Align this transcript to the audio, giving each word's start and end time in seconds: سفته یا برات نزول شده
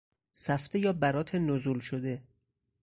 سفته 0.33 0.79
یا 0.79 0.93
برات 0.93 1.35
نزول 1.35 1.79
شده 1.79 2.23